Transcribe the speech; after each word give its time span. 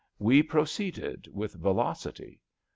We 0.17 0.41
proceeded 0.41 1.27
with 1.31 1.53
velocity. 1.53 2.41